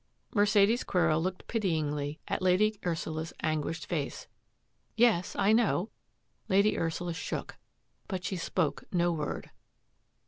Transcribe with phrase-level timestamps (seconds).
[0.33, 4.25] "Mercedes Quero looked pityingly at Lady Ursula's anguished face."
[4.95, 5.91] Yes; I know."
[6.49, 7.57] Lady Ursula shook,
[8.07, 9.51] but she spoke no word.